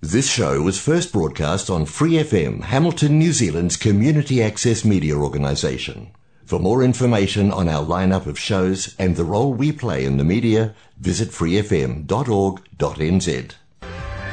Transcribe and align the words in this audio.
This 0.00 0.30
show 0.30 0.62
was 0.62 0.80
first 0.80 1.12
broadcast 1.12 1.68
on 1.68 1.84
Free 1.84 2.12
FM, 2.12 2.62
Hamilton, 2.62 3.18
New 3.18 3.32
Zealand's 3.32 3.76
community 3.76 4.40
access 4.40 4.84
media 4.84 5.16
organisation. 5.16 6.12
For 6.44 6.60
more 6.60 6.84
information 6.84 7.50
on 7.50 7.68
our 7.68 7.84
lineup 7.84 8.26
of 8.26 8.38
shows 8.38 8.94
and 8.96 9.16
the 9.16 9.24
role 9.24 9.52
we 9.52 9.72
play 9.72 10.04
in 10.04 10.16
the 10.16 10.22
media, 10.22 10.76
visit 11.00 11.30
freefm.org.nz. 11.30 12.06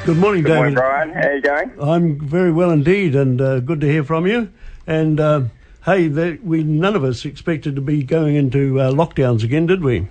Good 0.04 0.16
morning, 0.16 0.44
Good 0.44 0.54
morning, 0.54 0.74
Bryan. 0.74 1.10
How 1.10 1.20
are 1.20 1.34
you 1.34 1.42
going? 1.42 1.72
I'm 1.80 2.20
very 2.20 2.52
well 2.52 2.70
indeed, 2.70 3.16
and 3.16 3.40
uh, 3.40 3.58
good 3.58 3.80
to 3.80 3.88
hear 3.88 4.04
from 4.04 4.24
you. 4.28 4.52
And 4.86 5.18
uh, 5.18 5.42
hey, 5.84 6.06
that 6.06 6.44
we 6.44 6.62
none 6.62 6.94
of 6.94 7.02
us 7.02 7.24
expected 7.24 7.74
to 7.74 7.82
be 7.82 8.04
going 8.04 8.36
into 8.36 8.80
uh, 8.80 8.92
lockdowns 8.92 9.42
again, 9.42 9.66
did 9.66 9.82
we? 9.82 10.06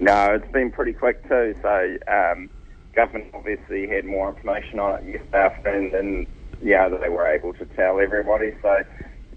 No, 0.00 0.34
it's 0.34 0.50
been 0.50 0.72
pretty 0.72 0.94
quick 0.94 1.22
too. 1.28 1.54
So, 1.62 1.96
um, 2.08 2.50
government 2.98 3.30
obviously 3.32 3.86
had 3.86 4.04
more 4.04 4.28
information 4.28 4.80
on 4.80 4.98
it 4.98 5.04
yesterday 5.06 5.44
afternoon 5.46 5.90
than 5.92 6.26
yeah 6.60 6.88
they 6.88 7.08
were 7.08 7.28
able 7.28 7.52
to 7.54 7.64
tell 7.76 8.00
everybody. 8.00 8.50
So, 8.60 8.72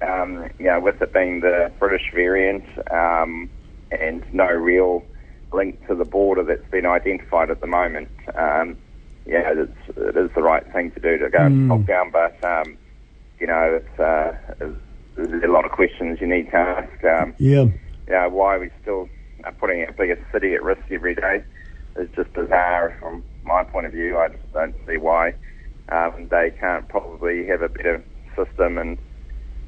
um, 0.02 0.50
yeah, 0.60 0.78
with 0.80 1.00
it 1.02 1.14
being 1.14 1.42
the 1.42 1.72
British 1.80 2.08
variant 2.14 2.64
um, 2.92 3.52
and 3.92 4.24
no 4.34 4.48
real 4.48 5.04
link 5.54 5.86
to 5.88 5.94
the 5.94 6.06
border 6.06 6.44
that's 6.44 6.70
been 6.72 6.88
identified 6.88 7.52
at 7.52 7.62
the 7.62 7.68
moment, 7.68 8.10
um, 8.36 8.78
yeah, 9.28 9.54
it's, 9.54 9.82
it 9.96 10.18
is 10.18 10.32
the 10.36 10.42
right 10.42 10.64
thing 10.74 10.92
to 10.96 11.00
do 11.00 11.20
to 11.20 11.30
go 11.30 11.46
into 11.46 11.62
lockdown. 11.70 12.12
But 12.12 12.36
um, 12.44 12.78
you 13.40 13.46
know, 13.46 13.80
it's, 13.80 14.00
uh, 14.00 14.32
it's, 14.60 14.80
there's 15.16 15.44
a 15.44 15.52
lot 15.52 15.66
of 15.66 15.72
questions 15.72 16.18
you 16.20 16.28
need 16.28 16.50
to 16.50 16.58
ask. 16.58 17.04
Um, 17.04 17.36
Yeah. 17.38 17.66
yeah, 18.10 18.26
why 18.28 18.58
we 18.58 18.70
still 18.82 19.08
putting 19.60 19.82
our 19.82 19.94
biggest 19.94 20.22
city 20.34 20.54
at 20.54 20.64
risk 20.64 20.82
every 20.92 21.16
day 21.16 21.44
is 21.98 22.10
just 22.16 22.34
bizarre 22.34 22.96
from 23.00 23.24
my 23.44 23.64
point 23.64 23.86
of 23.86 23.92
view. 23.92 24.18
I 24.18 24.30
just 24.30 24.52
don't 24.54 24.76
see 24.88 24.98
why 24.98 25.34
um, 25.90 26.28
they 26.30 26.52
can't 26.60 26.88
probably 26.90 27.46
have 27.48 27.62
a 27.62 27.70
better 27.70 28.04
system 28.36 28.78
and 28.78 28.98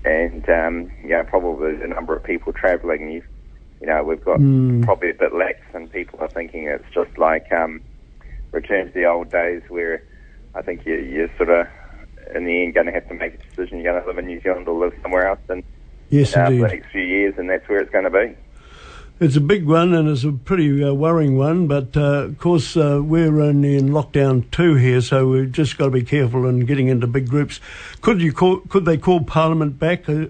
and 0.05 0.47
um, 0.49 0.91
yeah, 1.05 1.23
probably 1.23 1.75
the 1.77 1.88
number 1.88 2.16
of 2.16 2.23
people 2.23 2.51
travelling. 2.51 3.09
You, 3.09 3.23
you 3.79 3.88
know, 3.88 4.03
we've 4.03 4.23
got 4.23 4.39
probably 4.83 5.11
a 5.11 5.13
bit 5.13 5.33
lax, 5.33 5.59
and 5.73 5.91
people 5.91 6.19
are 6.19 6.27
thinking 6.27 6.66
it's 6.66 6.83
just 6.94 7.17
like 7.17 7.51
um, 7.51 7.81
return 8.51 8.88
to 8.88 8.94
the 8.94 9.05
old 9.05 9.31
days 9.31 9.61
where 9.69 10.03
I 10.55 10.61
think 10.61 10.85
you, 10.85 10.95
you're 10.95 11.31
sort 11.38 11.49
of 11.49 11.67
in 12.35 12.45
the 12.45 12.63
end 12.63 12.73
going 12.73 12.88
to 12.88 12.91
have 12.91 13.07
to 13.07 13.13
make 13.13 13.35
a 13.35 13.38
decision. 13.38 13.79
You're 13.79 13.94
going 13.94 14.03
to 14.03 14.07
live 14.07 14.17
in 14.17 14.27
New 14.27 14.41
Zealand 14.41 14.67
or 14.67 14.77
live 14.77 14.94
somewhere 15.01 15.27
else, 15.27 15.39
and 15.47 15.63
Yes, 16.09 16.35
uh, 16.35 16.45
for 16.45 16.51
the 16.51 16.67
next 16.67 16.91
few 16.91 17.01
years, 17.01 17.35
and 17.38 17.49
that's 17.49 17.67
where 17.67 17.79
it's 17.79 17.91
going 17.91 18.03
to 18.03 18.11
be. 18.11 18.35
It's 19.19 19.36
a 19.36 19.42
big 19.42 19.66
one 19.66 19.94
and 19.94 20.09
it's 20.09 20.23
a 20.23 20.31
pretty 20.31 20.83
uh, 20.83 20.92
worrying 20.94 21.38
one, 21.38 21.67
but 21.67 21.95
uh, 21.95 22.23
of 22.25 22.39
course 22.39 22.75
uh, 22.75 23.00
we're 23.02 23.39
only 23.42 23.78
in 23.78 23.89
lockdown 23.89 24.50
two 24.52 24.75
here, 24.75 25.02
so 25.02 25.28
we've 25.30 25.52
just 25.52 25.78
got 25.78 25.86
to 25.86 25.92
be 25.92 26.03
careful 26.03 26.47
in 26.47 26.61
getting 26.66 26.88
into 26.88 27.08
big 27.08 27.30
groups. 27.30 27.59
Could 28.02 28.22
you 28.22 28.34
call? 28.34 28.58
Could 28.61 28.86
they 28.86 28.97
call 28.97 29.23
Parliament 29.23 29.80
back 29.80 30.09
uh, 30.09 30.25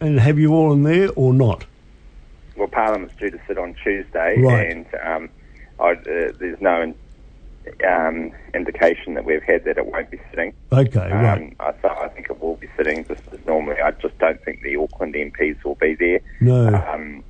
and 0.00 0.18
have 0.20 0.38
you 0.38 0.52
all 0.52 0.72
in 0.72 0.82
there 0.82 1.10
or 1.14 1.32
not? 1.32 1.64
Well, 2.56 2.68
Parliament's 2.68 3.14
due 3.16 3.30
to 3.30 3.40
sit 3.46 3.56
on 3.56 3.74
Tuesday, 3.82 4.38
Right. 4.38 4.70
and 4.70 4.86
um, 5.02 5.28
I, 5.78 5.92
uh, 5.92 6.32
there's 6.38 6.60
no 6.60 6.82
in, 6.82 6.94
um, 7.88 8.32
indication 8.54 9.14
that 9.14 9.24
we've 9.24 9.42
had 9.42 9.64
that 9.64 9.78
it 9.78 9.86
won't 9.86 10.10
be 10.10 10.20
sitting. 10.30 10.52
Okay, 10.72 10.98
Um, 11.10 11.22
right. 11.22 11.56
I, 11.60 11.70
th- 11.72 11.84
I 11.98 12.08
think 12.08 12.28
it 12.28 12.38
will 12.42 12.56
be 12.56 12.68
sitting 12.76 13.04
just 13.06 13.22
as 13.32 13.38
normally. 13.46 13.80
I 13.80 13.92
just 13.92 14.18
don't 14.18 14.42
think 14.44 14.60
the 14.62 14.76
Auckland 14.76 15.14
MPs 15.14 15.62
will 15.64 15.76
be 15.76 15.94
there. 15.94 16.20
No. 16.40 17.22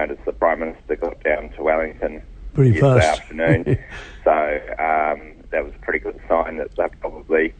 Noticed 0.00 0.24
the 0.24 0.32
Prime 0.32 0.60
Minister 0.60 0.96
got 0.96 1.22
down 1.22 1.50
to 1.56 1.62
Wellington 1.62 2.22
Pretty 2.54 2.70
yesterday 2.70 3.06
fast. 3.06 3.20
afternoon, 3.20 3.64
so 4.24 4.30
um, 4.78 5.20
that 5.52 5.62
was 5.62 5.72
a 5.76 5.84
pretty 5.84 5.98
good 5.98 6.18
sign 6.26 6.56
that 6.56 6.70
they're 6.76 6.88
probably 7.00 7.52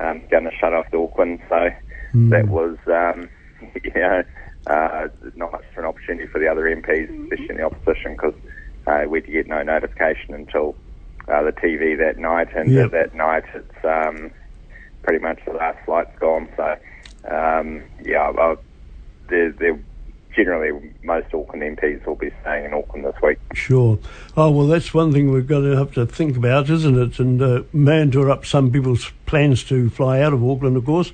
um, 0.00 0.22
going 0.30 0.44
to 0.44 0.50
shut 0.60 0.72
off 0.72 0.86
Auckland. 0.94 1.40
So 1.48 1.70
Hmm. 2.12 2.30
that 2.30 2.48
was, 2.48 2.76
um, 2.86 3.28
you 3.84 3.90
know, 3.96 4.22
uh, 4.66 5.08
not 5.36 5.52
much 5.52 5.64
of 5.72 5.78
an 5.78 5.84
opportunity 5.84 6.26
for 6.26 6.38
the 6.38 6.46
other 6.48 6.62
MPs, 6.62 7.10
especially 7.24 7.50
in 7.50 7.56
the 7.56 7.64
opposition, 7.64 8.12
because 8.12 8.34
uh, 8.86 9.02
we 9.08 9.20
did 9.20 9.32
get 9.32 9.46
no 9.48 9.62
notification 9.62 10.32
until 10.34 10.74
uh, 11.26 11.42
the 11.42 11.52
TV 11.52 11.98
that 11.98 12.16
night, 12.16 12.48
and 12.56 12.70
Yep. 12.72 12.90
that 12.92 13.14
night 13.14 13.44
it's 13.54 13.84
um, 13.84 14.30
pretty 15.02 15.22
much 15.22 15.40
the 15.46 15.52
last 15.52 15.78
flight's 15.84 16.16
gone. 16.20 16.48
So 16.56 16.76
um, 17.30 17.82
yeah, 18.04 18.30
well, 18.30 18.56
they're, 19.28 19.52
they're 19.52 19.78
generally 20.38 20.92
most 21.02 21.34
Auckland 21.34 21.76
MPs 21.76 22.06
will 22.06 22.14
be 22.14 22.30
staying 22.42 22.66
in 22.66 22.74
Auckland 22.74 23.04
this 23.04 23.14
week. 23.22 23.38
Sure. 23.54 23.98
Oh 24.36 24.50
well, 24.50 24.66
that's 24.66 24.94
one 24.94 25.12
thing 25.12 25.32
we've 25.32 25.46
got 25.46 25.60
to 25.60 25.76
have 25.76 25.92
to 25.94 26.06
think 26.06 26.36
about, 26.36 26.70
isn't 26.70 26.98
it? 26.98 27.18
And 27.18 27.42
uh, 27.42 27.62
may 27.72 28.00
interrupt 28.00 28.46
some 28.46 28.70
people's 28.70 29.10
plans 29.26 29.64
to 29.64 29.90
fly 29.90 30.20
out 30.20 30.32
of 30.32 30.44
Auckland, 30.44 30.76
of 30.76 30.84
course. 30.84 31.12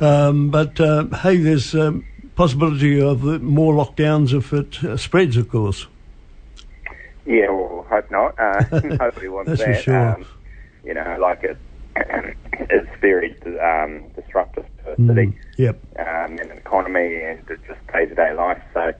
Um, 0.00 0.50
but 0.50 0.80
uh, 0.80 1.06
hey, 1.06 1.38
there's 1.38 1.74
um, 1.74 2.06
possibility 2.36 3.00
of 3.00 3.22
more 3.42 3.74
lockdowns 3.74 4.36
if 4.36 4.52
it 4.52 4.82
uh, 4.84 4.96
spreads, 4.96 5.36
of 5.36 5.48
course. 5.48 5.86
Yeah, 7.26 7.50
well, 7.50 7.86
hope 7.88 8.10
not. 8.10 8.38
Uh, 8.38 8.80
nobody 8.84 9.28
wants 9.28 9.50
That's 9.50 9.62
for 9.62 9.68
that. 9.68 9.82
sure. 9.82 10.14
Um, 10.14 10.26
you 10.84 10.94
know, 10.94 11.16
like 11.20 11.42
it, 11.44 11.56
it's 12.52 13.00
very 13.00 13.36
um, 13.60 14.04
disruptive 14.14 14.66
to 14.96 15.02
a 15.02 15.04
Mm, 15.04 15.14
city 15.14 15.38
Yep. 15.58 15.78
um, 15.98 16.06
and 16.06 16.40
an 16.40 16.58
economy 16.58 17.22
and 17.22 17.38
just 17.46 17.86
day-to-day 17.92 18.34
life. 18.34 18.62
So, 18.74 18.92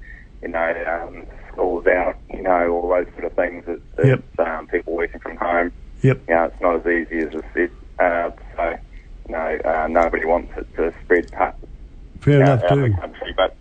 you 0.42 0.48
know, 0.48 0.74
um, 0.86 1.26
schools 1.52 1.86
out, 1.86 2.16
you 2.32 2.42
know, 2.42 2.68
all 2.70 2.88
those 2.88 3.06
sort 3.12 3.24
of 3.24 3.32
things. 3.34 3.64
It's, 3.66 3.82
Yep. 4.02 4.18
it's 4.18 4.38
um, 4.38 4.66
people 4.68 4.94
working 4.94 5.20
from 5.20 5.36
home. 5.36 5.72
Yep. 6.02 6.20
You 6.28 6.34
know, 6.34 6.44
it's 6.44 6.60
not 6.60 6.74
as 6.76 6.86
easy 6.86 7.20
as 7.20 7.34
it 7.34 7.44
said. 7.54 7.70
Uh, 7.98 8.30
so, 8.56 8.76
you 9.28 9.32
know, 9.34 9.58
uh, 9.64 9.86
nobody 9.88 10.24
wants 10.26 10.52
it 10.56 10.66
to 10.76 10.92
spread 11.04 11.30
past 11.32 11.56
Fair 12.20 12.42
out, 12.42 12.58
enough 12.58 12.64
out 12.64 12.78
of 12.78 12.84
too. 12.84 12.90
the 12.92 13.00
country. 13.00 13.34
But 13.36 13.56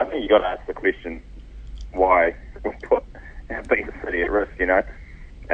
I 0.00 0.04
think 0.04 0.22
you've 0.22 0.30
got 0.30 0.38
to 0.38 0.46
ask 0.46 0.66
the 0.66 0.74
question 0.74 1.22
why 1.92 2.34
we 2.64 2.70
put 2.82 3.04
our 3.50 3.62
biggest 3.62 3.96
city 4.04 4.22
at 4.22 4.30
risk, 4.30 4.52
you 4.58 4.66
know. 4.66 4.82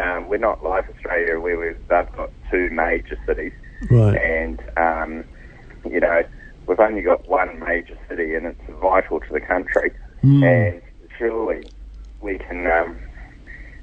Um, 0.02 0.28
we're 0.28 0.38
not 0.38 0.64
like 0.64 0.88
Australia 0.88 1.38
where 1.38 1.58
we've 1.58 1.76
they've 1.88 2.10
got 2.16 2.30
two 2.50 2.70
major 2.70 3.16
cities 3.26 3.52
Right. 3.90 4.16
and 4.16 4.58
um, 4.78 5.24
you 5.90 6.00
know, 6.00 6.22
we've 6.66 6.80
only 6.80 7.02
got 7.02 7.28
one 7.28 7.58
major 7.60 7.96
city 8.08 8.34
and 8.34 8.46
it's 8.46 8.60
vital 8.80 9.20
to 9.20 9.32
the 9.32 9.40
country 9.40 9.90
Mm. 10.24 10.44
and 10.44 10.82
surely 11.18 11.64
we 12.20 12.38
can 12.38 12.64
um, 12.68 12.96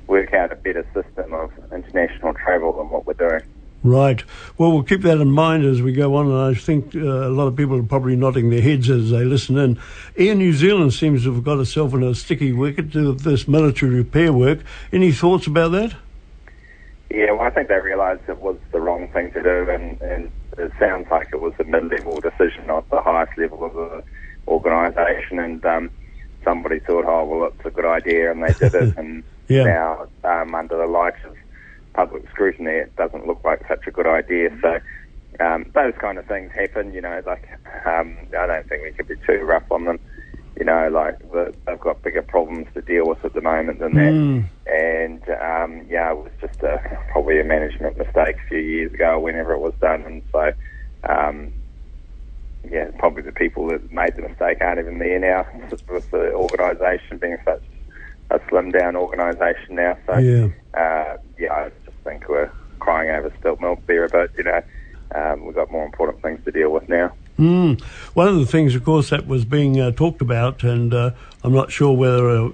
work 0.07 0.33
out 0.33 0.53
a 0.53 0.55
better 0.55 0.85
system 0.93 1.33
of 1.33 1.51
international 1.73 2.33
travel 2.33 2.71
than 2.71 2.89
what 2.89 3.05
we're 3.05 3.13
doing. 3.13 3.41
Right. 3.83 4.23
Well, 4.57 4.71
we'll 4.71 4.83
keep 4.83 5.01
that 5.01 5.19
in 5.21 5.31
mind 5.31 5.65
as 5.65 5.81
we 5.81 5.93
go 5.93 6.15
on, 6.15 6.27
and 6.27 6.37
I 6.37 6.53
think 6.53 6.95
uh, 6.95 6.99
a 6.99 7.29
lot 7.29 7.47
of 7.47 7.55
people 7.55 7.77
are 7.77 7.83
probably 7.83 8.15
nodding 8.15 8.49
their 8.49 8.61
heads 8.61 8.89
as 8.89 9.09
they 9.11 9.23
listen 9.23 9.57
in. 9.57 9.79
Air 10.17 10.35
New 10.35 10.51
Zealand 10.53 10.93
seems 10.93 11.23
to 11.23 11.33
have 11.33 11.43
got 11.43 11.59
itself 11.59 11.93
in 11.93 12.03
a 12.03 12.13
sticky 12.15 12.51
wicket 12.51 12.91
to 12.93 13.13
this 13.13 13.47
military 13.47 13.93
repair 13.95 14.33
work. 14.33 14.59
Any 14.91 15.11
thoughts 15.11 15.47
about 15.47 15.71
that? 15.73 15.95
Yeah, 17.11 17.31
well, 17.31 17.41
I 17.41 17.49
think 17.49 17.69
they 17.69 17.79
realised 17.79 18.21
it 18.27 18.41
was 18.41 18.57
the 18.71 18.79
wrong 18.79 19.07
thing 19.11 19.31
to 19.33 19.41
do, 19.41 19.67
and, 19.69 19.99
and 20.01 20.29
it 20.57 20.71
sounds 20.79 21.07
like 21.09 21.29
it 21.33 21.41
was 21.41 21.53
a 21.59 21.63
mid-level 21.63 22.21
decision, 22.21 22.67
not 22.67 22.89
the 22.89 23.01
highest 23.01 23.31
level 23.37 23.65
of 23.65 23.73
the 23.73 24.03
organisation. 24.47 25.39
And 25.39 25.63
um, 25.65 25.89
somebody 26.43 26.79
thought, 26.79 27.05
oh, 27.07 27.25
well, 27.25 27.49
it's 27.49 27.65
a 27.65 27.71
good 27.71 27.85
idea, 27.85 28.31
and 28.31 28.43
they 28.43 28.53
did 28.53 28.75
it. 28.75 28.93
And 28.97 29.23
Yeah. 29.47 29.63
now, 29.63 30.07
um, 30.23 30.53
under 30.53 30.77
the 30.77 30.85
light 30.85 31.15
of 31.25 31.35
public 31.95 32.29
scrutiny, 32.29 32.71
it 32.71 32.95
doesn't 32.95 33.25
look 33.25 33.41
like 33.43 33.61
such 33.67 33.87
a 33.87 33.91
good 33.91 34.05
idea. 34.05 34.49
So 34.61 34.79
um, 35.43 35.65
those 35.73 35.93
kind 35.99 36.19
of 36.19 36.27
things 36.27 36.51
happen. 36.53 36.93
You 36.93 37.01
know, 37.01 37.21
like 37.25 37.47
um, 37.87 38.15
I 38.37 38.45
don't 38.45 38.69
think 38.69 38.83
we 38.83 38.91
can 38.91 39.07
be 39.07 39.15
too 39.25 39.43
rough 39.43 39.71
on 39.71 39.85
them. 39.85 39.99
You 40.59 40.65
know, 40.65 40.89
like 40.93 41.17
the, 41.31 41.55
they've 41.65 41.79
got 41.79 42.03
bigger 42.03 42.21
problems 42.21 42.67
to 42.75 42.81
deal 42.81 43.07
with 43.07 43.25
at 43.25 43.33
the 43.33 43.41
moment 43.41 43.79
than 43.79 43.95
that 43.95 44.13
Mm. 44.13 44.49
And 44.99 45.21
um, 45.29 45.85
yeah, 45.89 46.11
it 46.11 46.17
was 46.17 46.31
just 46.41 46.59
a, 46.61 46.77
probably 47.11 47.39
a 47.39 47.43
management 47.43 47.97
mistake 47.97 48.35
a 48.45 48.47
few 48.49 48.59
years 48.59 48.93
ago, 48.93 49.19
whenever 49.19 49.53
it 49.53 49.59
was 49.59 49.73
done, 49.81 50.01
and 50.03 50.21
so 50.31 50.51
um, 51.09 51.51
yeah, 52.69 52.89
probably 52.97 53.23
the 53.23 53.31
people 53.31 53.67
that 53.67 53.91
made 53.91 54.15
the 54.15 54.21
mistake 54.23 54.57
aren't 54.61 54.79
even 54.79 54.99
there 54.99 55.19
now, 55.19 55.45
with 55.89 56.11
the 56.11 56.33
organisation 56.33 57.17
being 57.17 57.37
such 57.45 57.63
a 58.31 58.39
slim 58.49 58.71
down 58.71 58.95
organisation 58.95 59.75
now. 59.75 59.97
So 60.05 60.17
Yeah. 60.17 60.47
uh, 60.73 61.17
yeah, 61.37 61.53
I 61.53 61.69
just 61.85 61.97
think 62.03 62.27
we're 62.29 62.51
crying 62.79 63.09
over 63.09 63.31
spilt 63.39 63.61
milk 63.61 63.79
there 63.87 64.07
but. 64.07 64.31
You 64.37 64.43
know, 64.43 64.61
um, 65.15 65.45
we've 65.45 65.55
got 65.55 65.71
more 65.71 65.85
important 65.85 66.21
things 66.21 66.43
to 66.45 66.51
deal 66.51 66.71
with 66.71 66.87
now. 66.89 67.11
Mm. 67.39 67.81
One 68.13 68.27
of 68.27 68.37
the 68.37 68.45
things, 68.45 68.75
of 68.75 68.83
course, 68.83 69.09
that 69.11 69.25
was 69.25 69.45
being 69.45 69.79
uh, 69.79 69.91
talked 69.91 70.21
about, 70.21 70.63
and 70.63 70.93
uh, 70.93 71.11
I'm 71.43 71.53
not 71.53 71.71
sure 71.71 71.95
whether 71.95 72.29
uh, 72.29 72.49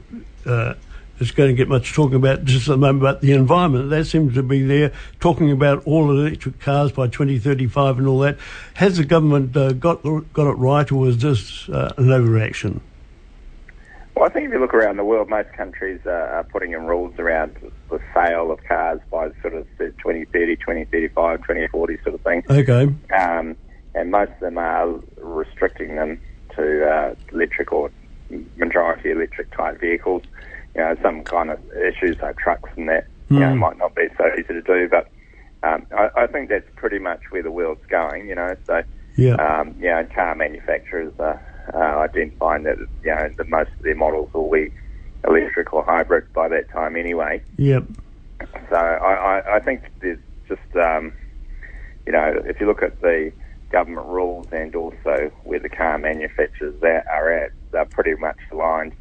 uh, 0.46 0.74
it's 1.20 1.32
going 1.32 1.50
to 1.50 1.56
get 1.56 1.70
much 1.70 1.94
talking 1.94 2.16
about 2.16 2.44
just 2.46 2.68
at 2.68 2.74
the 2.74 2.78
moment, 2.78 3.02
but 3.02 3.22
the 3.22 3.32
environment, 3.32 3.90
that 3.90 4.06
seems 4.06 4.34
to 4.36 4.44
be 4.44 4.64
there, 4.64 4.92
talking 5.20 5.52
about 5.52 5.86
all 5.86 6.12
electric 6.12 6.60
cars 6.60 6.92
by 6.92 7.08
2035 7.08 8.00
and 8.00 8.08
all 8.08 8.20
that. 8.20 8.38
Has 8.76 8.98
the 8.98 9.06
government 9.06 9.56
uh, 9.56 9.74
got 9.74 10.04
got 10.04 10.48
it 10.48 10.58
right, 10.58 10.92
or 10.92 11.08
is 11.08 11.18
this 11.20 11.70
uh, 11.70 11.94
an 11.98 12.08
overreaction? 12.08 12.82
Well, 14.16 14.26
I 14.26 14.30
think 14.30 14.46
if 14.48 14.54
you 14.54 14.60
look 14.60 14.74
around 14.74 14.96
the 14.96 15.04
world, 15.04 15.30
most 15.30 15.52
countries 15.54 16.00
are, 16.06 16.28
are 16.28 16.44
putting 16.46 16.72
in 16.72 16.86
rules 16.86 17.20
around 17.20 17.58
the 17.90 18.00
sale 18.14 18.50
of 18.50 18.64
cars 18.64 19.02
by 19.12 19.30
sort 19.42 19.56
of 19.56 19.68
the 19.78 19.90
2030, 19.90 20.56
2035, 20.56 21.40
2040 21.40 21.98
sort 22.02 22.16
of 22.16 22.22
thing. 22.22 22.44
Okay. 22.50 22.84
Um, 23.14 23.58
and 23.94 24.12
most 24.12 24.32
of 24.32 24.40
them 24.40 24.58
are 24.58 24.88
restricting 25.18 25.96
them 25.96 26.22
to 26.56 26.90
uh, 26.90 27.16
electric 27.34 27.74
or 27.74 27.92
majority 28.56 29.12
electric 29.12 29.52
type 29.52 29.80
vehicles. 29.82 30.24
You 30.76 30.82
know, 30.82 30.96
some 31.02 31.24
kind 31.24 31.50
of 31.52 31.60
issues 31.74 32.18
like 32.22 32.38
trucks 32.38 32.70
and 32.76 32.90
that, 32.90 33.08
you 33.30 33.40
know, 33.40 33.54
Mm. 33.54 33.60
might 33.60 33.78
not 33.78 33.96
be 33.96 34.08
so 34.18 34.26
easy 34.34 34.54
to 34.54 34.62
do, 34.62 34.90
but 34.90 35.10
um, 35.64 35.88
I, 35.98 36.10
I 36.18 36.28
think 36.28 36.50
that's 36.50 36.70
pretty 36.76 37.00
much 37.00 37.22
where 37.32 37.42
the 37.42 37.52
world's 37.52 37.86
going, 37.90 38.28
you 38.28 38.36
know, 38.36 38.56
so 38.68 38.84
Yeah. 39.16 39.36
um, 39.36 39.74
you 39.80 39.86
know, 39.90 40.06
car 40.14 40.36
manufacturers 40.36 41.14
are 41.20 41.42
uh, 41.74 42.00
identifying 42.02 42.64
that 42.64 42.78
you 43.04 43.16
know 43.16 43.30
that 43.38 43.50
most 43.50 43.70
of 43.78 43.84
their 43.84 43.96
models 43.96 44.30
will 44.34 44.52
be 44.52 44.72
electric 45.28 45.74
or 45.74 45.84
hybrid 45.84 46.26
by 46.34 46.48
that 46.50 46.70
time 46.70 46.96
anyway. 46.98 47.42
Yep. 47.58 47.86
So 48.70 48.76
I, 48.76 49.40
I, 49.40 49.56
I 49.56 49.60
think 49.62 49.82
there's 50.02 50.20
just 50.48 50.76
um, 50.76 51.14
you 52.06 52.12
know 52.12 52.34
if 52.46 52.60
you 52.60 52.68
look 52.68 52.84
at 52.84 53.00
the 53.02 53.32
government 53.72 54.08
rules 54.08 54.48
and 54.52 54.76
also 54.76 55.32
where 55.44 55.60
the 55.60 55.70
car 55.70 55.98
manufacturers 55.98 56.76
are 56.84 57.04
are 57.12 57.32
at, 57.32 57.52
they're 57.72 57.86
pretty 57.86 58.14
much 58.16 58.38
aligned 58.52 58.94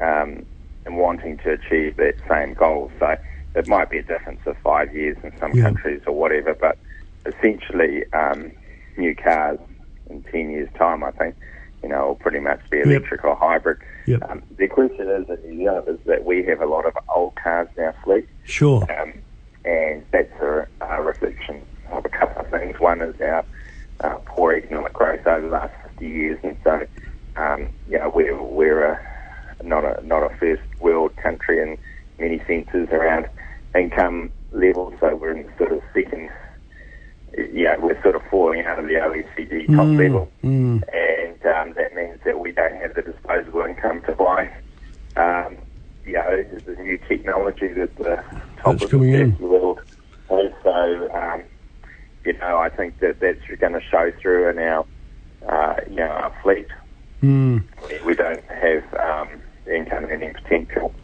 um, 0.00 0.44
in 0.86 0.96
wanting 0.96 1.38
to 1.38 1.50
achieve 1.52 1.96
that 1.96 2.14
same 2.28 2.54
goal. 2.54 2.90
So 2.98 3.16
it 3.54 3.66
might 3.68 3.90
be 3.90 3.98
a 3.98 4.02
difference 4.02 4.40
of 4.46 4.56
five 4.62 4.94
years 4.94 5.16
in 5.22 5.32
some 5.38 5.52
Yeah. 5.54 5.64
countries 5.64 6.02
or 6.06 6.14
whatever, 6.14 6.54
but 6.54 6.78
essentially 7.26 8.04
um, 8.12 8.52
new 8.96 9.14
cars 9.14 9.58
in 10.10 10.22
10 10.24 10.50
years' 10.50 10.68
time, 10.76 11.02
I 11.02 11.10
think, 11.12 11.34
you 11.82 11.88
know, 11.88 12.08
will 12.08 12.14
pretty 12.16 12.40
much 12.40 12.60
be 12.70 12.80
electric 12.80 13.24
or 13.24 13.34
hybrid. 13.36 13.78
Yep. 14.06 14.30
Um, 14.30 14.42
the 14.58 14.68
question 14.68 15.08
is 15.08 15.26
in 15.44 15.58
New 15.58 15.64
Zealand 15.64 15.88
is 15.88 15.98
that 16.06 16.24
we 16.24 16.44
have 16.44 16.60
a 16.60 16.66
lot 16.66 16.86
of 16.86 16.92
old 17.14 17.34
cars 17.36 17.68
in 17.76 17.84
our 17.84 17.94
fleet, 18.04 18.28
Sure. 18.44 18.82
um, 19.00 19.14
and 19.64 20.04
that's 20.12 20.32
a, 20.42 20.66
a 20.82 21.02
reflection 21.02 21.62
of 21.90 22.04
a 22.04 22.08
couple 22.10 22.42
of 22.42 22.50
things. 22.50 22.76
One 22.78 23.00
is 23.00 23.14
our 23.20 23.44
uh, 24.02 24.16
poor 24.26 24.52
economic 24.54 24.92
growth 24.92 25.26
over 25.26 25.40
the 25.46 25.52
last 25.52 25.72
50 25.84 26.06
years, 26.06 26.38
and 26.42 26.56
so, 26.64 26.86
um, 27.36 27.68
you 27.88 27.98
know, 27.98 28.12
we're, 28.14 28.40
we're 28.42 28.84
a, 28.84 29.00
not 29.64 29.84
a 29.84 30.06
not 30.06 30.22
a 30.22 30.34
first 30.36 30.62
world 30.80 31.12
country 31.22 31.60
in 31.60 31.76
many 32.18 32.38
senses 32.46 32.88
around 32.92 33.26
income 33.74 34.30
levels, 34.52 34.94
so 35.00 35.16
we're 35.16 35.36
in 35.36 35.48
sort 35.58 35.72
of 35.72 35.80
second, 35.92 36.30
yeah, 37.52 37.76
we're 37.78 38.00
sort 38.02 38.14
of 38.14 38.22
falling 38.30 38.64
out 38.64 38.78
of 38.78 38.86
the 38.86 38.94
OECD 38.94 39.66
top 39.74 39.86
Mm, 39.86 39.98
level 39.98 40.32
mm. 40.44 40.82
and 40.92 41.46
um, 41.46 41.74
that 41.76 41.94
means 41.94 42.18
that 42.24 42.38
we 42.38 42.52
don't 42.52 42.76
have 42.76 42.94
the 42.94 43.02
disposable 43.02 43.62
income 43.62 44.02
to 44.06 44.12
buy, 44.12 44.48
um, 45.16 45.56
you 46.04 46.12
know, 46.12 46.44
the 46.66 46.74
new 46.82 46.98
technology 47.08 47.68
that 47.68 47.96
the 47.96 48.16
top 48.62 48.72
That's 48.74 48.84
of 48.84 48.90
coming 48.90 49.12
the 49.12 49.20
in. 49.22 49.38
world 49.38 49.80
has. 50.30 50.52
So, 50.62 51.10
um, 51.12 51.42
you 52.24 52.34
know, 52.38 52.58
I 52.58 52.68
think 52.68 53.00
that 53.00 53.18
that's 53.20 53.40
going 53.60 53.72
to 53.72 53.80
show 53.80 54.12
through 54.22 54.50
in 54.50 54.58
our, 54.58 54.86
uh, 55.48 55.74
you 55.90 55.96
know, 55.96 56.08
our 56.08 56.32
fleet. 56.42 56.68
Mm. 57.22 57.64
We- 57.88 58.00
We 58.04 58.14
don't 58.14 58.44
have 58.48 58.84
um, 58.94 59.42
earning 59.66 60.34
potential 60.34 60.94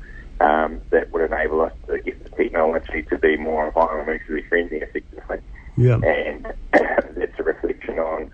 um, 0.41 0.81
that 0.91 1.13
would 1.13 1.31
enable 1.31 1.61
us 1.63 1.73
to 1.87 1.99
get 2.01 2.23
the 2.25 2.31
technology 2.31 3.03
to 3.11 3.19
be 3.19 3.37
more 3.37 3.71
environmentally 3.71 4.47
friendly 4.49 4.79
effectively 4.79 5.39
Yep. 5.77 6.03
and 6.05 6.47
that's 6.73 7.39
a 7.39 7.43
reflection 7.43 7.99
on 7.99 8.31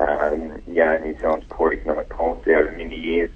um, 0.00 0.62
you 0.66 0.76
know, 0.84 0.98
New 0.98 1.18
Zealand's 1.18 1.46
poor 1.50 1.72
economic 1.72 2.08
policy 2.08 2.52
over 2.52 2.70
many 2.72 2.96
years. 2.96 3.30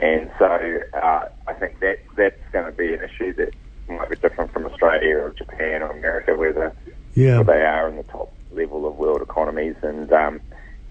And 0.00 0.30
so 0.38 0.80
uh, 0.94 1.24
I 1.46 1.52
think 1.54 1.80
that 1.80 1.98
that's 2.16 2.36
going 2.52 2.66
to 2.66 2.72
be 2.72 2.94
an 2.94 3.00
issue 3.02 3.32
that 3.34 3.52
might 3.88 4.10
be 4.10 4.16
different 4.16 4.52
from 4.52 4.66
Australia 4.66 5.16
or 5.16 5.34
Japan 5.36 5.82
or 5.82 5.90
America, 5.90 6.36
where, 6.36 6.52
the, 6.52 6.72
Yeah. 7.14 7.36
where 7.40 7.44
they 7.44 7.64
are 7.64 7.88
in 7.88 7.96
the 7.96 8.02
top 8.04 8.32
level 8.52 8.86
of 8.86 8.96
world 8.96 9.22
economies 9.22 9.76
and 9.82 10.12
um, 10.12 10.40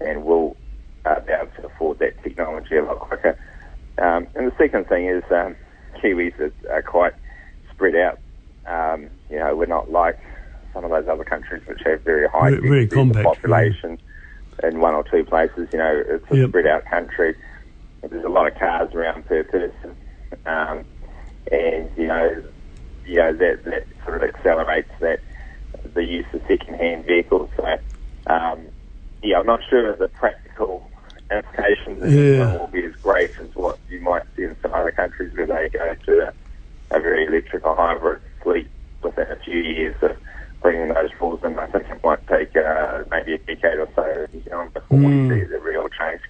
and 0.00 0.24
will 0.24 0.56
uh, 1.04 1.20
be 1.20 1.32
able 1.32 1.50
to 1.56 1.66
afford 1.66 1.98
that 1.98 2.22
technology 2.22 2.76
a 2.76 2.84
lot 2.84 3.00
quicker. 3.00 3.38
Um, 4.00 4.28
and 4.34 4.46
the 4.46 4.54
second 4.58 4.86
thing 4.86 5.06
is 5.08 5.22
um, 5.30 5.56
Kiwis 6.02 6.38
are, 6.38 6.52
are 6.72 6.82
quite 6.82 7.12
spread 7.72 7.94
out. 7.96 8.18
Um, 8.66 9.10
you 9.30 9.38
know, 9.38 9.56
we're 9.56 9.66
not 9.66 9.90
like 9.90 10.18
some 10.74 10.84
of 10.84 10.90
those 10.90 11.06
other 11.10 11.24
countries 11.24 11.62
which 11.66 11.80
have 11.84 12.04
very 12.04 12.28
high 12.28 12.50
Very- 12.50 12.68
very 12.68 12.88
compact, 12.88 13.24
population 13.24 13.98
in 14.62 14.80
one 14.80 14.94
or 14.94 15.04
two 15.10 15.24
places. 15.24 15.68
You 15.72 15.78
know, 15.78 16.02
it's 16.06 16.24
a 16.30 16.36
Yep. 16.36 16.48
spread 16.50 16.66
out 16.66 16.84
country. 16.90 17.34
There's 18.02 18.24
a 18.24 18.28
lot 18.28 18.46
of 18.46 18.58
cars 18.58 18.90
around 18.94 19.26
per 19.26 19.42
person, 19.44 19.96
um, 20.46 20.84
and 21.50 21.90
you 21.96 22.06
know, 22.06 22.42
you 23.04 23.16
know 23.16 23.32
that 23.32 23.64
that 23.64 23.86
sort 24.04 24.22
of 24.22 24.28
accelerates 24.28 24.90
that 25.00 25.20
the 25.94 26.04
use 26.04 26.26
of 26.32 26.40
second-hand 26.48 27.06
vehicles. 27.06 27.50
So, 27.56 27.64
um, 28.32 28.68
yeah, 29.22 29.38
I'm 29.40 29.46
not 29.46 29.60
sure 29.68 29.90
of 29.92 29.98
the 29.98 30.08
practical 30.08 30.88
implications 31.30 32.02
of 32.02 32.12
Yeah. 32.12 32.58
will 32.58 32.68
be 32.68 32.84
as 32.84 32.94
great 33.02 33.30
as 33.40 33.48
what 33.54 33.78
you 33.88 34.00
might 34.00 34.22
other 34.78 34.92
countries 34.92 35.32
where 35.36 35.46
they 35.46 35.68
go 35.70 35.94
to 36.06 36.28
a, 36.28 36.96
a 36.96 37.00
very 37.00 37.26
electric 37.26 37.64
or 37.66 37.76
hybrid 37.76 38.20
fleet 38.42 38.68
within 39.02 39.26
a 39.30 39.36
few 39.36 39.58
years 39.60 39.96
of 40.02 40.16
bringing 40.62 40.88
those 40.88 41.10
rules 41.20 41.42
in. 41.44 41.58
I 41.58 41.66
think 41.66 41.84
it 41.88 42.02
might 42.02 42.26
take 42.26 42.56
uh, 42.56 43.04
maybe 43.10 43.34
a 43.34 43.38
decade 43.38 43.78
or 43.78 43.88
so 43.94 44.02
in 44.04 44.28
New 44.32 44.44
Zealand 44.44 44.74
before 44.74 44.98
Mm. 44.98 45.28
we 45.28 45.34
see 45.40 45.44
the 45.44 45.60
real 45.60 45.88
change. 45.88 46.20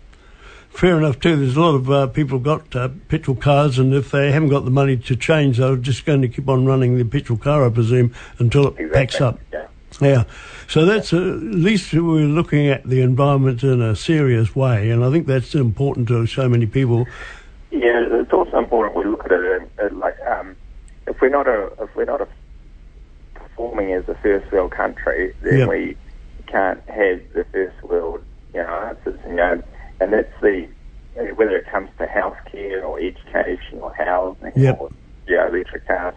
Fair 0.71 0.99
enough 0.99 1.19
too. 1.19 1.35
There's 1.37 1.56
a 1.56 1.61
lot 1.61 1.75
of 1.75 1.91
uh, 1.91 2.06
people 2.09 2.39
got 2.39 2.77
uh, 2.77 2.91
petrol 3.09 3.37
cars, 3.37 3.79
and 3.79 3.95
if 3.95 4.11
they 4.11 4.31
haven't 4.31 4.50
got 4.50 4.65
the 4.65 4.71
money 4.71 4.97
to 4.97 5.17
change, 5.17 5.56
they're 5.59 5.77
just 5.77 6.05
going 6.05 6.23
to 6.23 6.29
keep 6.29 6.49
on 6.49 6.67
running 6.67 6.99
the 6.99 7.05
petrol 7.05 7.39
car, 7.39 7.65
I 7.67 7.71
presume, 7.71 8.15
until 8.39 8.69
it 8.69 8.93
packs 8.93 9.21
up. 9.21 9.41
Yeah. 9.53 9.67
Yeah, 10.00 10.25
so 10.69 10.85
that's 10.85 11.12
uh, 11.12 11.17
at 11.17 11.41
least 11.41 11.93
we're 11.93 12.27
looking 12.27 12.69
at 12.69 12.85
the 12.85 13.00
environment 13.00 13.65
in 13.65 13.81
a 13.83 13.97
serious 13.97 14.55
way, 14.55 14.91
and 14.91 15.03
I 15.03 15.11
think 15.11 15.27
that's 15.27 15.55
important 15.56 16.06
to 16.09 16.27
so 16.27 16.49
many 16.49 16.67
people. 16.67 17.06
Yeah, 17.78 18.02
it's 18.20 18.32
also 18.32 18.58
important 18.58 18.96
we 18.96 19.04
look 19.04 19.25
at 19.25 19.32
it 19.32 19.62
in 19.80 19.98
like 20.00 20.16
um, 20.28 20.56
if 21.06 21.16
we're 21.22 21.28
not 21.28 21.46
a 21.46 21.70
if 21.80 21.90
we're 21.94 22.04
not 22.06 22.20
a 22.20 22.28
performing 23.34 23.92
as 23.92 24.02
a 24.08 24.14
first 24.16 24.50
world 24.52 24.72
country, 24.72 25.32
then 25.42 25.58
Yep. 25.60 25.69
we 25.69 25.96
can't 26.46 26.80
have 26.88 27.20
the 27.34 27.44
first 27.52 27.76
world 27.84 28.20
you 28.52 28.60
know 28.62 28.75
answers. 28.88 29.20
You 29.28 29.34
know, 29.34 29.62
and 30.00 30.12
that's 30.12 30.32
the 30.42 30.69
whether 31.36 31.56
it 31.56 31.70
comes 31.70 31.90
to 31.98 32.06
healthcare 32.06 32.82
or 32.82 32.98
education 32.98 33.78
or 33.80 33.92
housing 33.96 34.52
Yep. 34.56 34.80
or 34.80 34.90
yeah, 35.28 35.46
electric 35.48 35.86
cars. 35.86 36.14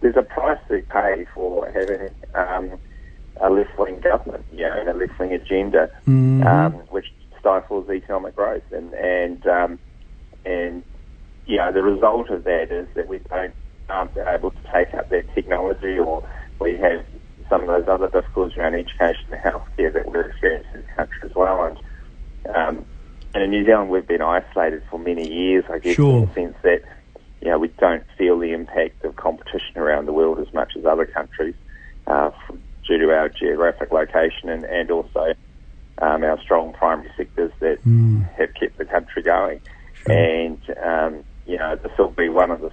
There's 0.00 0.16
a 0.16 0.22
price 0.22 0.58
to 0.68 0.80
pay 0.92 1.26
for 1.34 1.66
having 1.72 2.10
um, 2.34 2.78
a 3.40 3.48
left-wing 3.50 4.00
government, 4.00 4.44
you 4.52 4.60
know, 4.68 4.78
and 4.78 4.88
a 4.88 4.92
left-wing 4.92 5.32
agenda, 5.32 5.88
Mhm. 6.06 6.44
um, 6.46 6.72
which 6.90 7.06
stifles 7.40 7.88
economic 7.90 8.36
growth, 8.36 8.62
and 8.70 8.92
and 8.94 9.44
um, 9.46 9.78
and 10.44 10.82
you 11.46 11.56
know 11.56 11.72
the 11.72 11.82
result 11.82 12.30
of 12.30 12.44
that 12.44 12.70
is 12.70 12.86
that 12.94 13.08
we 13.08 13.18
don't 13.30 13.54
aren't 13.88 14.16
able 14.16 14.50
to 14.50 14.62
take 14.72 14.94
up 14.94 15.10
that 15.10 15.32
technology, 15.34 15.98
or 15.98 16.26
we 16.60 16.76
have 16.78 17.04
some 17.50 17.60
of 17.62 17.66
those 17.68 17.86
other 17.88 18.08
difficulties 18.08 18.56
around 18.56 18.74
education 18.74 19.26
and 19.30 19.40
healthcare 19.42 19.92
that 19.92 20.10
we're 20.10 20.22
experiencing 20.28 20.70
in 20.74 20.80
the 20.80 20.86
country 20.96 21.18
as 21.24 21.34
well. 21.34 21.64
And 21.64 22.56
um, 22.56 22.86
and 23.34 23.42
in 23.42 23.50
New 23.50 23.64
Zealand, 23.64 23.90
we've 23.90 24.06
been 24.06 24.22
isolated 24.22 24.82
for 24.90 24.98
many 24.98 25.28
years, 25.30 25.64
I 25.70 25.78
guess, 25.78 25.96
Sure. 25.96 26.20
in 26.22 26.26
the 26.28 26.32
sense 26.34 26.56
that 26.62 26.82
you 27.42 27.50
know 27.50 27.58
we 27.58 27.68
don't 27.78 28.04
feel 28.16 28.38
the 28.38 28.52
impact 28.52 29.04
of 29.04 29.16
competition 29.16 29.76
around 29.76 30.06
the 30.06 30.12
world 30.12 30.38
as 30.40 30.52
much 30.54 30.72
as 30.78 30.84
other 30.86 31.04
countries 31.04 31.54
uh, 32.06 32.30
due 32.86 32.98
to 32.98 33.10
our 33.10 33.28
geographic 33.28 33.92
location 33.92 34.48
and 34.48 34.64
and 34.64 34.90
also 34.90 35.34
um, 35.98 36.24
our 36.24 36.40
strong 36.40 36.72
primary 36.72 37.10
sectors 37.16 37.52
that 37.60 37.78
Mm. 37.86 38.28
have 38.38 38.52
kept 38.54 38.78
the 38.78 38.84
country 38.86 39.22
going. 39.22 39.60
Sure. 40.06 40.12
And, 40.16 40.58
um, 40.82 41.24
you 41.46 41.56
know, 41.58 41.76
this 41.76 41.92
will 41.98 42.10
be 42.10 42.28
one 42.28 42.50
of 42.50 42.60
the, 42.62 42.70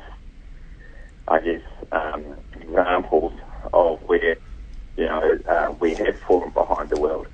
I 1.28 1.40
guess, 1.40 1.62
um, 1.92 2.24
examples 2.60 3.34
of 3.74 4.00
where, 4.04 4.38
you 4.98 5.06
know, 5.06 5.38
uh, 5.48 5.74
we 5.80 5.94
have 5.96 6.18
fallen 6.28 6.50
behind 6.52 6.90
the 6.90 7.00
world. 7.00 7.28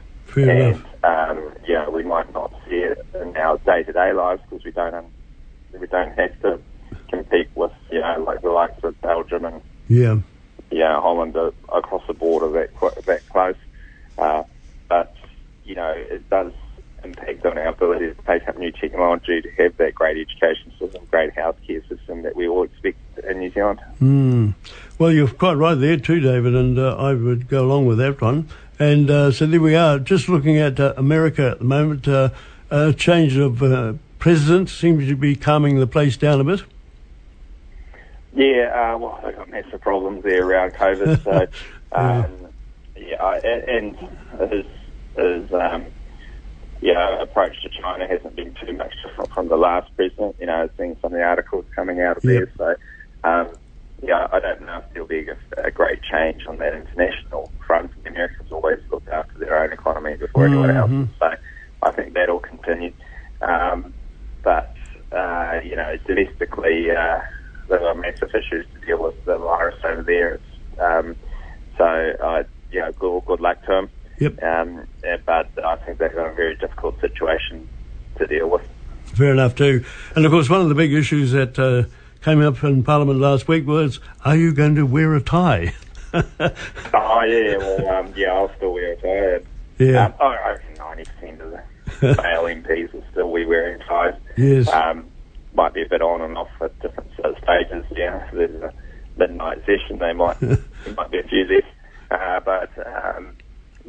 Fair 0.46 0.74
and, 0.74 0.86
um, 1.04 1.54
you 1.68 1.74
know, 1.74 1.90
we 1.90 2.04
might 2.04 2.32
not 2.34 2.52
see 2.68 2.78
it 2.78 3.06
in 3.22 3.36
our 3.38 3.58
day-to-day 3.60 4.14
lives 4.14 4.42
because 4.50 4.64
we 4.66 4.72
don't, 4.72 4.94
um, 4.94 5.06
we 5.80 5.88
don't 5.88 6.18
have 6.18 6.40
to 6.42 6.60
compete 7.10 7.50
with, 7.56 7.72
you 7.92 8.00
know, 8.00 8.24
like 8.26 8.42
the 8.42 8.50
likes 8.50 8.84
of 8.84 9.00
Belgium 9.02 9.46
and 9.46 9.62
Yeah, 9.88 10.20
know, 10.72 11.02
Holland 11.02 11.36
across 11.74 12.04
the 12.08 12.14
border 12.14 12.50
that 12.60 12.76
qu- 12.76 13.02
that 13.06 13.28
close. 13.30 13.56
Uh, 14.18 14.44
but 14.90 15.14
you 15.64 15.76
know, 15.76 15.94
it 15.96 16.30
does 16.30 16.54
impact 17.04 17.46
on 17.46 17.58
our 17.58 17.68
ability 17.68 18.08
to 18.08 18.16
take 18.26 18.48
up 18.48 18.58
new 18.58 18.72
technology, 18.72 19.42
to 19.42 19.50
have 19.58 19.78
that 19.78 19.94
great 19.94 20.18
education 20.18 20.72
system, 20.80 21.04
great 21.12 21.36
healthcare 21.36 21.82
system 21.88 22.24
that 22.24 22.36
we 22.36 22.48
all 22.48 22.64
expect 22.64 22.98
in 23.30 23.40
New 23.40 23.52
Zealand. 23.52 23.80
Mm. 24.02 24.56
Well, 24.98 25.12
you're 25.12 25.28
quite 25.28 25.54
right 25.54 25.76
there 25.76 25.98
too, 25.98 26.20
David, 26.20 26.56
and 26.56 26.80
uh, 26.80 26.96
I 26.96 27.14
would 27.14 27.48
go 27.48 27.64
along 27.64 27.86
with 27.86 27.98
that 28.00 28.22
one. 28.22 28.50
And 28.80 29.10
uh, 29.10 29.32
so 29.32 29.46
there 29.46 29.60
we 29.60 29.76
are, 29.76 30.00
just 30.00 30.30
looking 30.30 30.58
at 30.58 30.80
uh, 30.80 30.94
America 30.98 31.50
at 31.52 31.60
the 31.60 31.66
moment. 31.66 32.08
Uh, 32.08 32.30
a 32.70 32.94
change 32.94 33.38
of 33.38 33.64
uh, 33.64 33.94
president 34.20 34.70
seems 34.70 35.08
to 35.08 35.16
be 35.16 35.36
calming 35.36 35.80
the 35.80 35.88
place 35.88 36.18
down 36.18 36.40
a 36.42 36.44
bit. 36.44 36.64
Yeah, 38.34 38.94
uh, 38.94 38.98
well, 38.98 39.20
they've 39.24 39.36
got 39.36 39.50
massive 39.50 39.82
problems 39.82 40.24
there 40.24 40.46
around 40.46 40.74
COVID. 40.74 41.24
So, 41.24 41.48
um, 41.92 42.32
yeah, 42.96 43.34
and 43.34 43.98
his, 44.52 44.66
his 45.16 45.54
um, 45.54 45.86
know, 46.82 47.20
approach 47.22 47.62
to 47.64 47.70
China 47.70 48.08
hasn't 48.08 48.36
been 48.36 48.54
too 48.56 48.74
much 48.74 48.94
different 49.04 49.32
from 49.32 49.48
the 49.48 49.58
last 49.58 49.96
president. 49.96 50.36
You 50.40 50.48
know, 50.48 50.70
seeing 50.78 50.98
some 51.02 51.14
of 51.14 51.18
the 51.18 51.24
articles 51.24 51.66
coming 51.76 52.02
out 52.02 52.18
of 52.18 52.26
yep. 52.26 52.50
there. 52.58 52.78
So, 53.24 53.30
um, 53.30 53.50
yeah, 54.04 54.28
I 54.32 54.40
don't 54.40 54.62
know 54.62 54.78
if 54.78 54.94
there'll 54.94 55.08
be 55.08 55.28
a, 55.28 55.38
a, 55.58 55.72
great 55.72 56.04
change 56.04 56.46
on 56.46 56.58
that 56.58 56.76
international 56.76 57.52
economy 60.08 60.18
before 60.18 60.48
mm-hmm. 60.48 60.70
anyone 60.70 61.10
else. 61.10 61.10
So 61.20 61.36
I 61.84 61.92
think 61.92 62.14
that'll 62.14 62.40
continue. 62.40 62.94
Um, 63.42 63.94
but, 64.44 64.76
uh, 65.12 65.60
you 65.64 65.76
know, 65.76 65.98
domestically, 66.06 66.92
uh, 66.92 67.20
there 67.70 67.86
are 67.86 67.96
massive 67.96 68.30
issues 68.34 68.66
to 68.74 68.86
deal 68.86 69.04
with 69.04 69.26
the 69.26 69.38
virus 69.38 69.80
over 69.84 70.04
there. 70.04 70.36
It's, 70.36 70.80
um, 70.80 71.16
so, 71.78 71.86
uh, 71.86 72.44
yeah, 72.72 72.92
good, 72.98 73.26
good 73.26 73.40
luck 73.40 73.62
to 73.62 73.68
them. 73.68 73.90
Yep. 74.20 74.44
Um, 74.44 74.88
but 75.26 75.50
I 75.64 75.76
think 75.78 76.00
they've 76.00 76.14
got 76.14 76.32
a 76.32 76.34
very 76.34 76.56
difficult 76.56 77.00
situation 77.00 77.68
to 78.18 78.26
deal 78.26 78.50
with. 78.50 78.68
Fair 79.06 79.32
enough, 79.32 79.56
too. 79.56 79.86
And 80.16 80.26
of 80.26 80.32
course, 80.32 80.50
one 80.50 80.62
of 80.62 80.70
the 80.70 80.76
big 80.76 80.94
issues 80.94 81.32
that 81.32 81.58
uh, 81.60 81.84
came 82.24 82.42
up 82.42 82.64
in 82.64 82.84
Parliament 82.84 83.20
last 83.20 83.48
week 83.48 83.68
was 83.68 84.00
are 84.26 84.36
you 84.36 84.54
going 84.54 84.76
to 84.76 84.86
wear 84.86 85.14
a 85.14 85.22
tie? 85.22 85.74
oh, 86.14 86.22
yeah. 87.22 87.58
Well, 87.58 87.90
um, 87.90 88.14
yeah, 88.16 88.34
I'll 88.34 88.52
still 88.58 88.74
wear 88.74 88.94
a 88.94 88.96
tie. 89.40 89.46
Yeah. 89.78 90.06
Um, 90.06 90.14
I 90.20 90.52
reckon 90.52 90.76
90% 90.76 91.42
of 91.42 91.52
the 91.52 92.22
male 92.22 92.44
MPs 92.44 92.94
will 92.94 93.04
still 93.12 93.34
be 93.34 93.46
wearing 93.46 93.80
ties. 93.88 94.16
Yes. 94.36 94.68
Um, 94.70 95.06
might 95.54 95.74
be 95.74 95.82
a 95.82 95.90
bit 95.90 96.02
on 96.02 96.22
and 96.22 96.38
off 96.38 96.50
at 96.62 96.80
different 96.82 97.12
stages. 97.14 97.86
Yeah, 97.92 98.28
there's 98.32 98.62
a 98.62 98.74
midnight 99.18 99.60
session. 99.66 99.98
They 100.00 100.14
might 100.14 100.40
there 100.40 100.94
might 100.96 101.12
be 101.12 101.20
a 101.20 101.24
few 101.24 101.48
there, 101.48 101.62
uh, 102.12 102.40
but 102.40 102.70
um, 102.86 103.34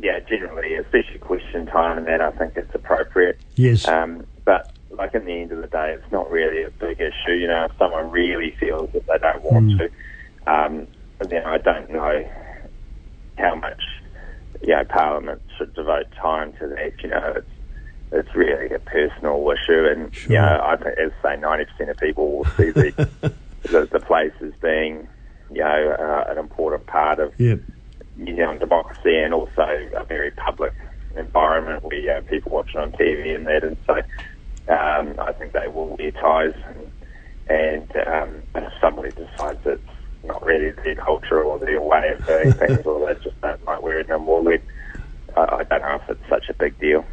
yeah, 0.00 0.21
generally, 0.21 0.75
especially 0.75 1.18
question 1.18 1.66
time 1.66 1.99
and 1.99 2.07
that, 2.07 2.21
I 2.21 2.30
think 2.33 2.54
it's 2.57 2.75
appropriate. 2.75 3.38
Yes. 3.57 3.87
Um, 3.87 4.26
but 4.45 4.73
like 4.90 5.14
in 5.14 5.25
the 5.25 5.33
end 5.33 5.52
of 5.52 5.61
the 5.61 5.66
day, 5.66 5.95
it's 5.97 6.12
not 6.12 6.30
really 6.30 6.62
a 6.62 6.71
big 6.71 7.00
issue. 7.00 7.33
You 7.33 7.49
know, 7.49 7.66
if 7.66 7.73
someone 7.78 8.11
really 8.11 8.57
feels 8.59 8.90
that 8.92 9.07
they 9.07 9.18
don't 9.18 9.45
want 9.45 9.66
mm. 9.73 9.78
to, 9.78 10.50
um, 10.50 10.87
then 11.21 11.45
I 11.45 11.59
don't 11.59 11.90
know 11.90 12.25
how 13.37 13.54
much 13.57 13.80
you 14.62 14.69
know 14.69 14.85
Parliament 14.85 15.43
should 15.57 15.75
devote 15.75 16.07
time 16.21 16.53
to 16.55 16.69
that. 16.69 16.93
You 17.03 17.11
know, 17.11 17.35
it's 17.37 17.50
it's 18.12 18.35
really 18.35 18.75
a 18.75 18.79
personal 18.79 19.50
issue, 19.50 19.87
and 19.87 20.15
sure. 20.15 20.33
you 20.33 20.38
know, 20.38 20.61
I 20.65 20.77
think 20.77 20.99
as 20.99 21.12
say 21.23 21.37
ninety 21.37 21.65
percent 21.67 21.91
of 21.91 21.97
people 21.99 22.38
will 22.38 22.45
see 22.57 22.71
the, 22.71 23.09
the 23.62 23.87
the 23.87 24.00
place 24.00 24.33
as 24.41 24.53
being 24.62 25.09
you 25.50 25.61
know 25.61 25.97
uh, 25.99 26.31
an 26.31 26.38
important 26.38 26.87
part 26.87 27.19
of. 27.19 27.33
Yep 27.38 27.61
New 28.19 28.35
Zealand 28.35 28.61
democracy 28.61 29.17
and 29.17 29.33
also 29.33 29.88
a 29.95 30.05
very 30.05 30.33
public 30.33 30.75
environment 31.17 31.85
where 31.85 31.97
you 31.97 32.11
have 32.11 32.27
people 32.27 32.53
watching 32.53 32.81
on 32.81 32.93
TV 32.93 33.35
and 33.35 33.47
that. 33.47 33.65
And 33.65 33.77
so 33.87 33.95
um, 34.73 35.15
I 35.19 35.33
think 35.33 35.53
they 35.53 35.69
will 35.69 35.97
wear 35.97 36.11
ties. 36.11 36.55
And, 36.67 36.93
and 37.49 38.09
um, 38.09 38.43
if 38.57 38.73
somebody 38.81 39.11
decides 39.11 39.61
it's 39.65 39.83
not 40.25 40.45
really 40.45 40.71
their 40.71 40.97
culture 40.97 41.43
or 41.43 41.59
their 41.59 41.81
way 41.81 42.09
of 42.09 42.27
doing 42.27 42.53
things, 42.55 42.85
or 42.85 43.07
they 43.07 43.21
just 43.23 43.41
don't 43.41 43.65
like 43.65 43.83
wearing 43.83 44.09
them, 44.09 44.27
well, 44.27 44.43
then 44.43 44.61
I, 45.38 45.64
don't 45.64 45.83
know 45.83 46.00
if 46.02 46.11
it's 46.11 46.28
such 46.28 46.49
a 46.49 46.54
big 46.54 46.78
deal. 46.80 47.04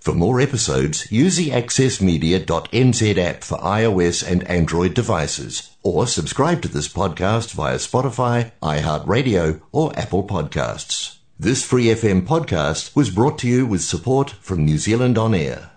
For 0.00 0.14
more 0.14 0.40
episodes, 0.40 1.10
use 1.10 1.36
the 1.36 1.50
accessmedia.nz 1.50 3.18
app 3.18 3.44
for 3.44 3.58
iOS 3.58 4.26
and 4.26 4.44
Android 4.44 4.94
devices, 4.94 5.76
or 5.82 6.06
subscribe 6.06 6.62
to 6.62 6.68
this 6.68 6.88
podcast 6.88 7.52
via 7.52 7.76
Spotify, 7.76 8.52
iHeartRadio, 8.62 9.60
or 9.72 9.98
Apple 9.98 10.26
Podcasts. 10.26 11.18
This 11.38 11.64
Free 11.64 11.86
FM 11.86 12.26
podcast 12.26 12.96
was 12.96 13.10
brought 13.10 13.38
to 13.38 13.48
you 13.48 13.66
with 13.66 13.82
support 13.82 14.30
from 14.30 14.64
New 14.64 14.78
Zealand 14.78 15.18
On 15.18 15.34
Air. 15.34 15.70